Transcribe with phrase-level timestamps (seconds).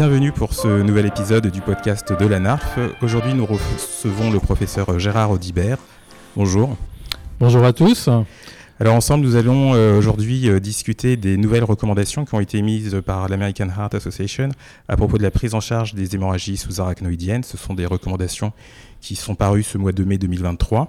[0.00, 2.78] bienvenue pour ce nouvel épisode du podcast de la NARF.
[3.02, 5.76] Aujourd'hui, nous recevons le professeur Gérard Audibert.
[6.36, 6.74] Bonjour.
[7.38, 8.08] Bonjour à tous.
[8.78, 13.02] Alors ensemble, nous allons euh, aujourd'hui euh, discuter des nouvelles recommandations qui ont été émises
[13.04, 14.48] par l'American Heart Association
[14.88, 17.42] à propos de la prise en charge des hémorragies sous-arachnoïdiennes.
[17.44, 18.54] Ce sont des recommandations
[19.02, 20.88] qui sont parues ce mois de mai 2023.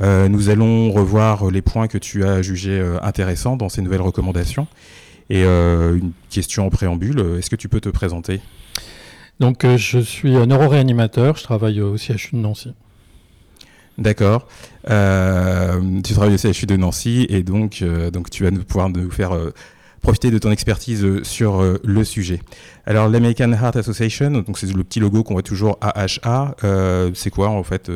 [0.00, 4.66] Euh, nous allons revoir les points que tu as jugés intéressants dans ces nouvelles recommandations.
[5.30, 8.40] Et une question en préambule, est-ce que tu peux te présenter?
[9.38, 12.74] Donc je suis neuroréanimateur, je travaille au CHU de Nancy.
[14.00, 14.48] D'accord.
[14.88, 18.88] Euh, tu travailles au CHU de Nancy et donc, euh, donc tu vas nous, pouvoir
[18.88, 19.52] nous faire euh,
[20.00, 22.40] profiter de ton expertise sur le sujet.
[22.86, 26.54] Alors l'American Heart Association, donc c'est le petit logo qu'on voit toujours AHA.
[27.12, 27.90] c'est quoi en fait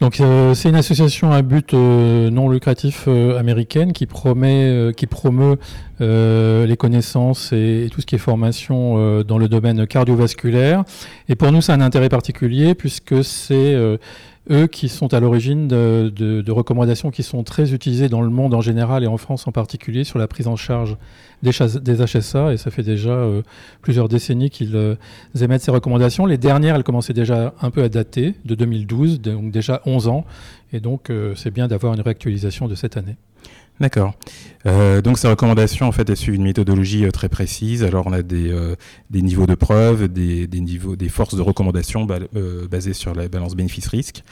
[0.00, 0.22] donc
[0.54, 5.58] c'est une association à but non lucratif américaine qui promet, qui promeut
[6.00, 10.84] les connaissances et, et, tout ce qui est formation dans le domaine cardiovasculaire.
[11.28, 13.76] Et pour nous, c'est un intérêt particulier puisque c'est
[14.50, 18.60] eux qui sont à l'origine de, recommandations qui sont très utilisées dans le monde en
[18.60, 20.96] général et en France en particulier sur la prise en charge
[21.42, 22.52] des, HSA.
[22.52, 23.42] Et ça fait déjà euh,
[23.82, 24.96] plusieurs décennies qu'ils euh,
[25.40, 26.26] émettent ces recommandations.
[26.26, 30.24] Les dernières, elles commençaient déjà un peu à dater, de 2012, donc déjà 11 ans.
[30.72, 33.16] Et donc, euh, c'est bien d'avoir une réactualisation de cette année.
[33.80, 34.14] D'accord.
[34.66, 37.82] Euh, donc ces recommandations, en fait, elles suivent une méthodologie euh, très précise.
[37.82, 38.76] Alors on a des, euh,
[39.08, 42.06] des niveaux de preuve, des, des, niveaux, des forces de recommandation
[42.70, 44.22] basées sur la balance bénéfice-risque.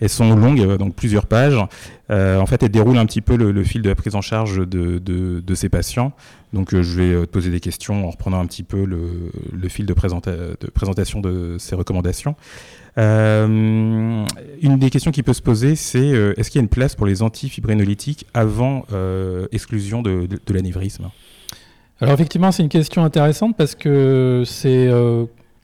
[0.00, 1.56] Elles sont longues, donc plusieurs pages.
[2.10, 4.98] en fait, elles déroulent un petit peu le, fil de la prise en charge de,
[4.98, 6.12] de, ces patients.
[6.52, 9.86] Donc je vais te poser des questions en reprenant un petit peu le, le fil
[9.86, 12.34] de, de présentation de ces recommandations.
[12.96, 14.26] Une
[14.62, 17.22] des questions qui peut se poser, c'est est-ce qu'il y a une place pour les
[17.22, 18.84] antifibrinolytiques avant
[19.52, 21.10] exclusion de, de, l'anévrisme
[22.00, 24.88] Alors effectivement, c'est une question intéressante parce que c'est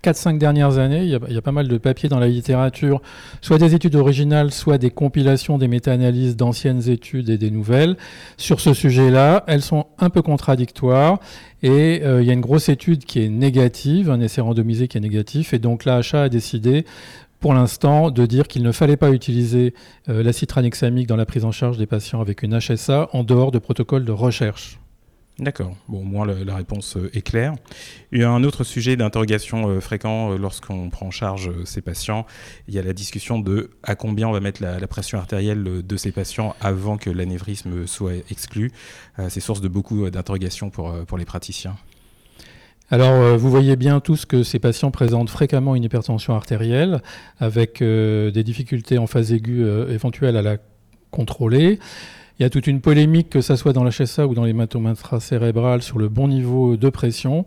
[0.03, 2.26] 4-5 dernières années, il y, a, il y, a, pas mal de papiers dans la
[2.26, 3.00] littérature,
[3.41, 7.97] soit des études originales, soit des compilations des méta-analyses d'anciennes études et des nouvelles.
[8.37, 11.21] Sur ce sujet-là, elles sont un peu contradictoires
[11.62, 15.00] et il y a une grosse étude qui est négative, un essai randomisé qui est
[15.00, 16.84] négatif, et donc l'AHA a décidé
[17.42, 19.75] pour l'instant de dire qu'il ne fallait pas utiliser
[20.08, 23.50] euh, l'acide tranexamique dans la prise en charge des patients avec une HSA en dehors
[23.50, 24.78] de protocoles de recherche.
[25.41, 25.75] D'accord.
[25.88, 27.54] Au moins la, réponse euh, est claire.
[28.12, 32.26] Il un autre sujet d'interrogation euh, fréquent lorsqu'on prend en charge ces patients.
[32.69, 35.97] Il y a la discussion de à combien on va mettre la, pression artérielle de
[35.97, 38.70] ces patients avant que l'anévrisme soit exclu.
[39.28, 41.74] c'est source de beaucoup d'interrogations pour les praticiens.
[42.92, 47.00] Alors, euh, vous voyez bien tous que ces patients présentent fréquemment une hypertension artérielle
[47.41, 50.58] avec euh, des difficultés en phase aiguë euh, éventuelles à la
[51.10, 51.78] contrôler.
[52.42, 55.80] Il y a toute une polémique, que ce soit dans l'HSA ou dans l'hématome intracérébral,
[55.80, 57.47] sur le bon niveau de pression.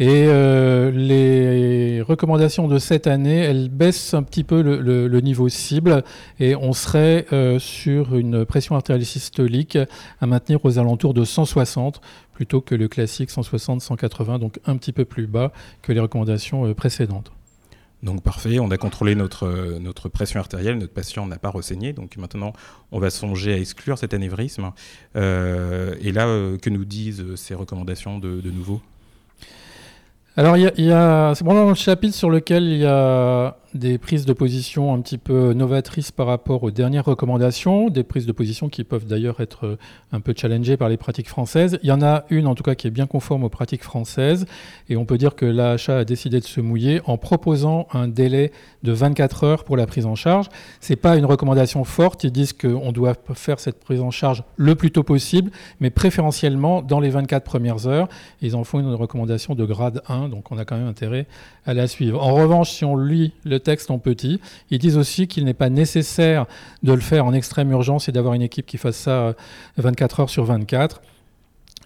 [0.00, 6.02] Et les recommandations de cette année, elles baissent un petit peu le, niveau cible
[6.40, 7.24] et on serait
[7.60, 9.78] sur une pression artérielle systolique
[10.20, 12.00] à maintenir aux alentours de 160
[12.32, 16.74] plutôt que le classique 160-180, donc un petit peu plus bas que les recommandations euh,
[16.74, 17.30] précédentes.
[18.02, 21.92] Donc parfait, on a contrôlé notre, euh, notre pression artérielle, notre patient n'a pas ressaigné,
[21.92, 22.52] donc maintenant
[22.90, 24.72] on va songer à exclure cet anévrisme.
[25.14, 26.24] Euh, et là,
[26.60, 28.80] que nous disent ces recommandations de, nouveau?
[30.36, 34.26] Alors, il y a, c'est dans le chapitre sur lequel il y a des prises
[34.26, 38.68] de position un petit peu novatrices par rapport aux dernières recommandations, des prises de position
[38.68, 39.78] qui peuvent d'ailleurs être
[40.12, 41.78] un peu challengées par les pratiques françaises.
[41.82, 44.46] Il y en a une en tout cas qui est bien conforme aux pratiques françaises
[44.88, 48.52] et on peut dire que l'AHA a décidé de se mouiller en proposant un délai
[48.82, 50.48] de 24 heures pour la prise en charge.
[50.80, 54.74] C'est pas une recommandation forte, ils disent qu'on doit faire cette prise en charge le
[54.74, 55.50] plus tôt possible,
[55.80, 58.08] mais préférentiellement dans les 24 premières heures.
[58.40, 61.26] Ils en font une recommandation de grade 1, donc on a quand même intérêt
[61.64, 62.22] à la suivre.
[62.22, 64.40] En revanche, si on lit le texte en petit.
[64.70, 66.46] Ils disent aussi qu'il n'est pas nécessaire
[66.82, 69.34] de le faire en extrême urgence et d'avoir une équipe qui fasse ça
[69.76, 71.00] 24 euh, heures sur 24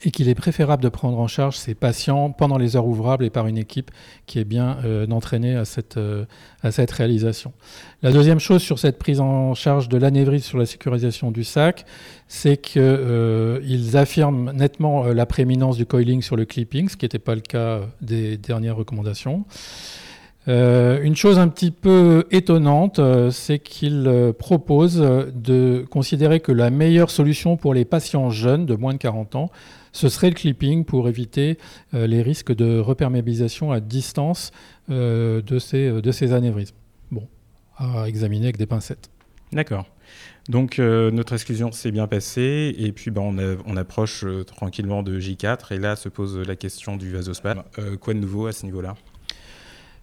[0.03, 3.31] et qu'il est préférable de prendre en charge ces patients pendant les heures ouvrables et
[3.31, 3.91] par une équipe
[4.27, 6.27] qui est bien euh, entraînée à cette, euh,
[6.63, 7.53] à cette réalisation.
[8.03, 11.87] La deuxième chose sur cette prise en charge de l'anévrisme sur la sécurisation du sac,
[12.29, 17.35] c'est qu'ils affirment nettement la prééminence du coiling sur le clipping, ce qui n'était pas
[17.35, 19.45] le cas des dernières recommandations.
[20.49, 26.53] Euh, une chose un petit peu étonnante, euh, c'est qu'il euh, propose de considérer que
[26.53, 29.51] la meilleure solution pour les patients jeunes de moins de 40 ans,
[29.93, 31.57] ce serait le clipping pour éviter
[31.95, 34.51] les risques de reperméabilisation à distance
[34.91, 36.77] de, ces, de anévrismes.
[37.11, 37.27] Bon,
[37.79, 39.09] à examiner avec des pincettes.
[39.53, 39.87] D'accord.
[40.51, 45.73] Donc notre exclusion s'est bien passée et puis ben, on, on, approche tranquillement de J4
[45.73, 47.63] et là se pose la question du vasospasme.
[47.99, 48.97] quoi de nouveau à ce niveau-là?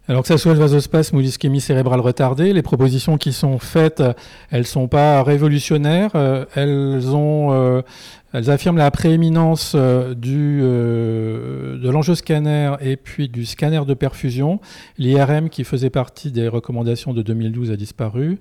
[0.09, 4.03] Alors que ça soit le vasospasme ou l'ischémie cérébrale retardée, les propositions qui sont faites,
[4.51, 6.11] elles sont pas révolutionnaires.
[6.15, 7.81] Euh, euh,
[8.33, 14.59] elles affirment la prééminence euh, de l'enjeu scanner et puis du scanner de perfusion.
[14.97, 18.39] L'IRM qui faisait partie des recommandations de 2012 a disparu.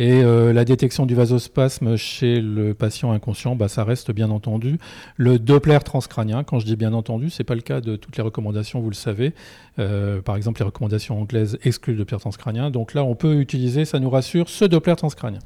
[0.00, 4.78] Et la détection du vasospasme chez le patient inconscient, bah, ça reste bien entendu
[5.16, 6.44] le Doppler transcrânien.
[6.44, 8.94] Quand je dis bien entendu, c'est pas le cas de toutes les recommandations, vous le
[8.94, 9.32] savez.
[9.76, 12.70] Par exemple, les recommandations anglaises excluent le Doppler transcrânien.
[12.70, 15.40] Donc là, on peut utiliser, ça nous rassure, ce Doppler transcrânien.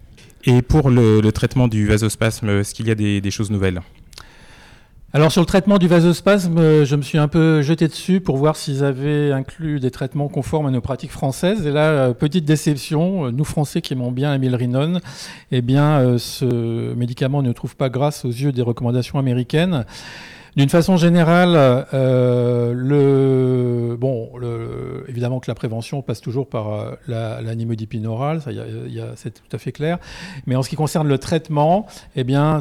[0.45, 3.81] Et pour le, traitement du vasospasme, est-ce qu'il y a des choses nouvelles?
[5.15, 8.39] Alors sur le traitement du vasospasme, euh, je me suis un peu jeté dessus pour
[8.39, 11.67] voir s'ils avaient inclus des traitements conformes à nos pratiques françaises.
[11.67, 15.03] Et là, euh, petite déception, euh, nous Français qui aimons bien la milrinone,
[15.51, 19.85] eh bien ce médicament ne trouve pas grâce aux yeux des recommandations américaines.
[20.57, 22.75] D'une façon générale, euh,
[23.97, 24.31] bon,
[25.13, 27.41] évidemment que la prévention passe toujours par euh, la,
[28.07, 28.59] orale, ça, y
[29.01, 29.99] a, c'est tout à fait clair.
[30.47, 32.61] Mais en ce qui concerne le traitement, eh bien,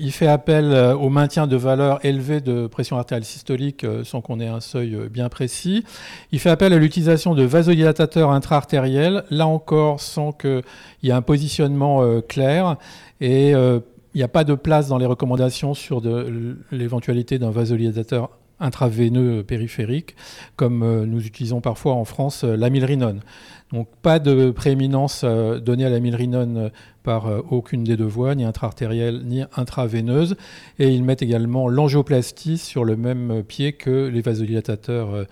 [0.00, 4.20] il fait appel euh, au maintien de valeurs élevées de pression artérielle systolique euh, sans
[4.20, 5.84] qu'on ait un seuil bien précis.
[6.32, 10.62] Il fait appel à l'utilisation de vasodilatateurs intra-artériels, là encore sans qu'il
[11.02, 12.76] y ait un positionnement clair.
[14.16, 16.02] N'y a pas de place dans les recommandations sur
[16.70, 20.16] l'éventualité d'un vasodilatateur intraveineux périphérique,
[20.56, 23.20] comme euh, nous utilisons parfois en France euh, l'amilrinone.
[23.72, 26.70] Donc pas de prééminence euh, donnée à l'amilrinone
[27.02, 30.36] par aucune des deux voies, ni intra-artérielle ni intraveineuse.
[30.78, 35.26] Et ils mettent également l'angioplastie sur le même pied que les vasodilatateurs.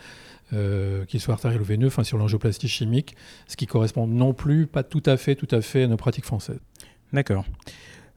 [1.08, 3.14] qu'ils soient artériels ou veineux, enfin sur l'angioplastie chimique,
[3.46, 6.25] ce qui correspond non plus, pas tout à fait, tout à fait à nos pratiques
[6.25, 6.61] françaises.
[7.12, 7.44] D'accord.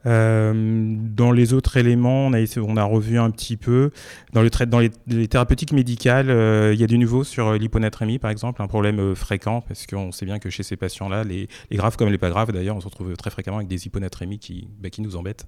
[0.06, 3.92] Euh, dans les autres éléments, on a, revu un petit peu.
[4.34, 8.19] Dans, le dans les, thérapeutiques médicales, euh, il y a du nouveau sur euh, l'hyponatrémie,
[8.19, 11.98] par exemple, un problème fréquent, parce qu'on sait bien que chez ces patients-là, les, graves
[11.98, 14.90] comme les pas graves, d'ailleurs, on se retrouve très fréquemment avec des hyponatrémies qui, bah,
[14.90, 15.48] qui nous embêtent.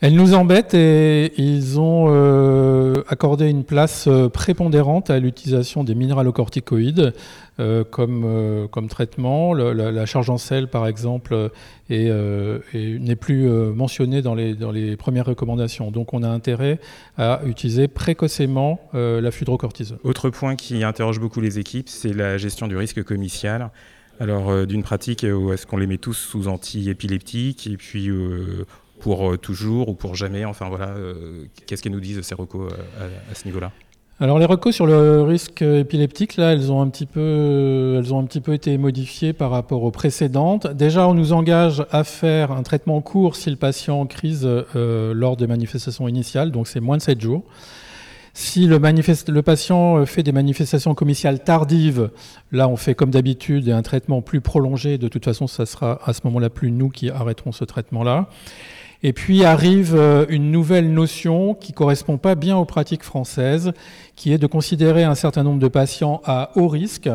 [0.00, 2.06] Elles nous embêtent et ils ont
[3.08, 7.12] accordé une place prépondérante à l'utilisation des minéralocorticoïdes
[7.60, 9.52] euh, comme, euh, comme traitement.
[9.52, 11.50] la, charge en sel, par exemple,
[11.90, 15.90] euh, n'est plus mentionnée dans les, dans les premières recommandations.
[15.90, 16.78] Donc on a intérêt
[17.16, 19.98] à utiliser précocement la fludrocortisone.
[20.04, 23.70] Autre point qui interroge beaucoup les équipes, c'est la gestion du risque commercial.
[24.20, 28.08] Alors d'une pratique où est-ce qu'on les met tous sous anti-épileptiques et puis
[28.98, 30.94] pour toujours ou pour jamais Enfin voilà,
[31.66, 32.72] qu'est-ce qu'elles nous disent ces recos
[33.30, 33.72] à ce niveau-là?
[34.20, 38.18] Alors les recos sur le risque épileptique, là, elles ont un petit peu, elles ont
[38.18, 40.66] un petit peu été modifiées par rapport aux précédentes.
[40.66, 45.14] Déjà, on nous engage à faire un traitement court si le patient en crise euh,
[45.14, 47.44] lors des manifestations initiales, donc c'est moins de 7 jours.
[48.34, 52.10] Si le, le, patient fait des manifestations commerciales tardives,
[52.50, 54.98] là on fait comme d'habitude un traitement plus prolongé.
[54.98, 58.28] De toute façon, ça sera à ce moment-là plus nous qui arrêterons ce traitement-là.
[59.04, 63.72] Et puis arrive euh, une nouvelle notion qui correspond pas bien aux pratiques françaises,
[64.16, 67.08] qui est de considérer un certain nombre de patients à haut risque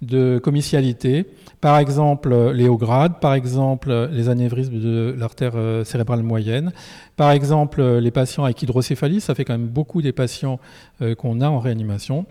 [0.00, 1.26] de commercialité,
[1.60, 6.72] par exemple les hauts grades, par exemple les anévrismes de l'artère euh, cérébrale moyenne,
[7.16, 10.58] par exemple les patients avec hydrocéphalie, ça fait quand même beaucoup des patients
[11.02, 12.24] euh, qu'on a en réanimation.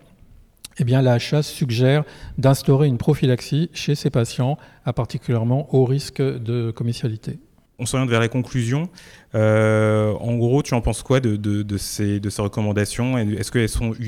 [0.78, 2.04] Eh bien, la HAS suggère
[2.38, 7.40] d'instaurer une prophylaxie chez ces patients à particulièrement haut risque de commercialité
[7.80, 8.90] on s'oriente vers la conclusion.
[9.34, 11.38] Euh, en gros, tu en penses quoi de,
[11.78, 13.66] ces, de ces, recommandations Est-ce qu'elles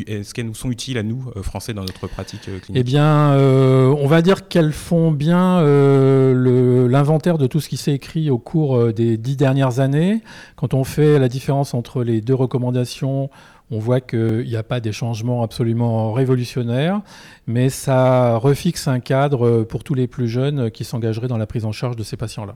[0.07, 3.35] est nous sont utiles à nous, euh, Français, dans notre pratique euh, clinique Eh bien,
[3.35, 8.93] on va dire qu'elles font bien l'inventaire de tout ce qui s'est écrit au cours
[8.93, 10.21] des dix dernières années.
[10.55, 13.29] Quand on fait la différence entre les deux recommandations,
[13.69, 17.01] on voit qu'il n'y a pas des changements absolument révolutionnaires,
[17.47, 21.65] mais ça refixe un cadre pour tous les plus jeunes qui s'engageraient dans la prise
[21.65, 22.55] en charge de ces patients-là.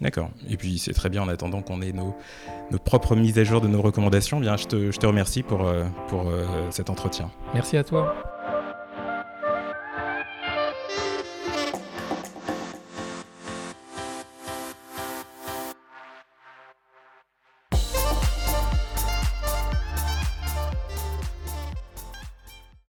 [0.00, 0.30] D'accord.
[0.48, 2.14] Et puis c'est très bien en attendant qu'on ait nos,
[2.84, 4.40] propres mises à jour de nos recommandations.
[4.40, 7.30] Bien, je te, remercie pour, euh, pour euh, cet entretien.
[7.54, 8.14] Merci à toi.